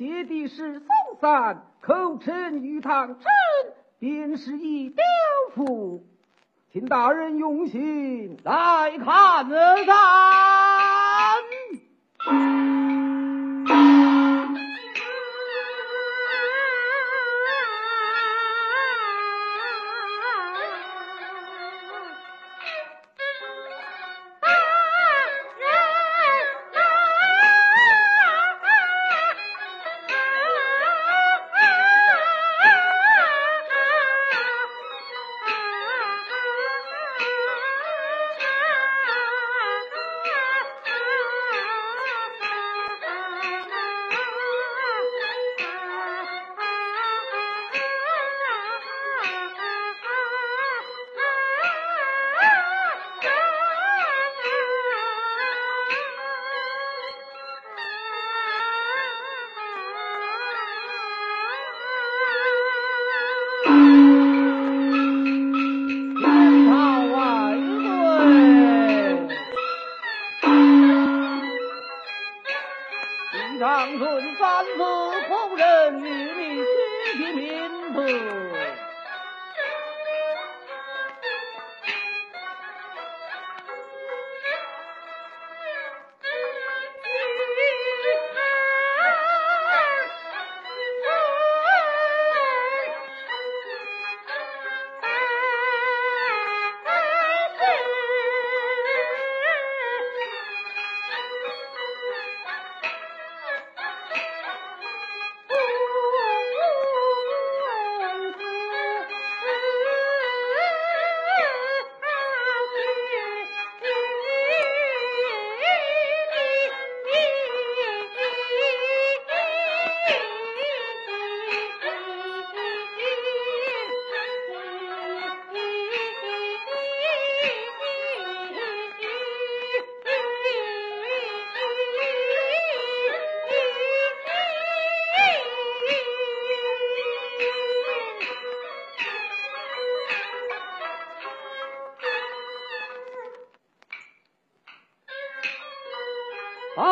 [0.00, 0.88] 借的是松
[1.20, 3.26] 散，口称鱼塘真，
[3.98, 5.04] 便是一刁
[5.54, 6.06] 妇，
[6.72, 9.46] 请大人用心来看
[9.84, 10.59] 他。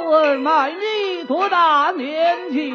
[0.00, 2.72] 好问卖你多大年纪？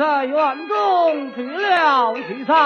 [0.00, 2.56] 在院中取了取材？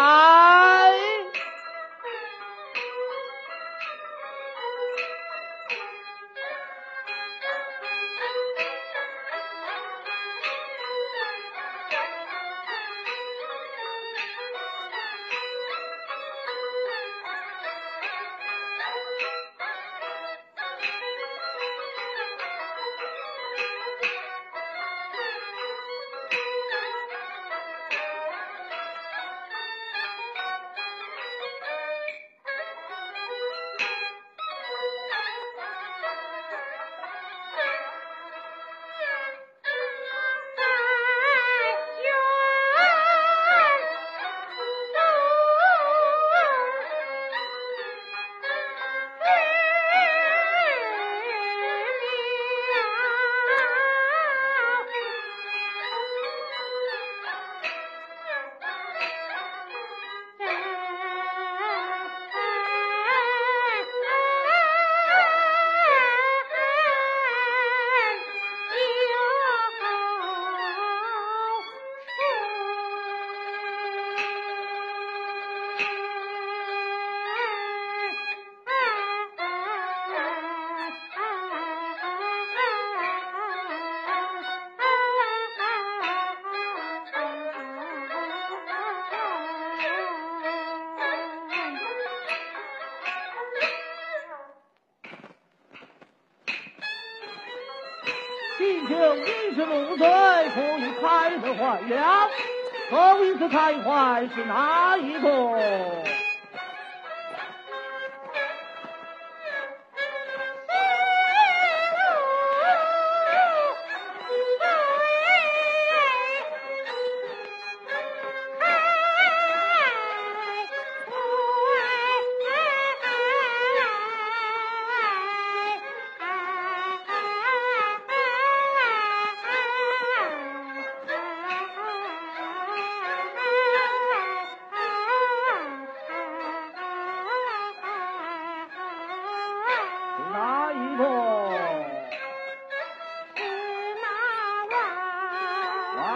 [99.55, 102.29] 是奴才，可以开得坏了。
[102.91, 105.29] 头一次开坏是哪一个？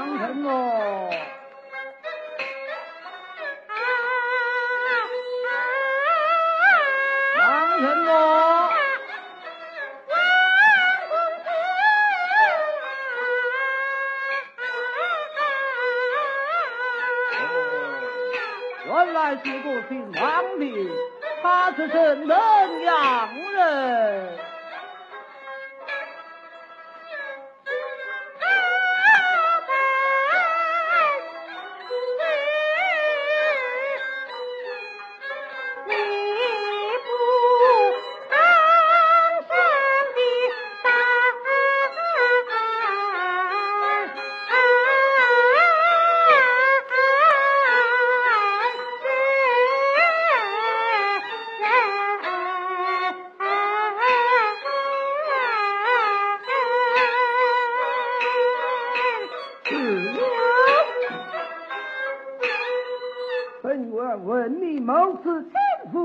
[0.09, 0.49] 王什么？
[7.37, 8.71] 王什么？
[18.87, 20.65] 原来是个姓王的，
[21.43, 22.35] 他是什么
[22.83, 23.58] 样人？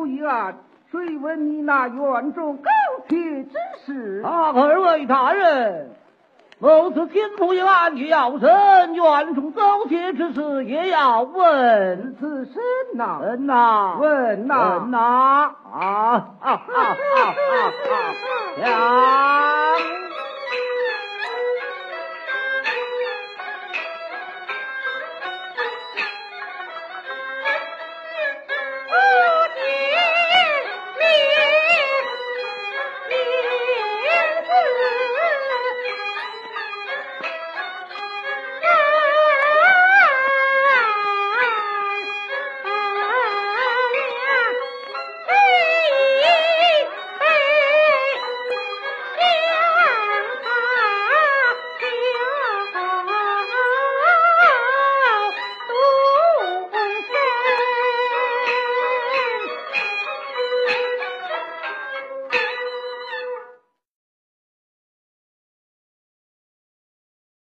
[0.06, 0.56] 一案，
[0.92, 2.70] 谁问你那院中高
[3.08, 3.54] 铁之
[3.86, 4.22] 事？
[4.24, 5.92] 啊，二位大人，
[6.60, 12.62] 某次天府一案去要审，院中高铁之事也要问此身
[12.98, 16.94] 呐，问呐，问呐问呐，啊啊啊啊
[18.62, 19.74] 啊啊！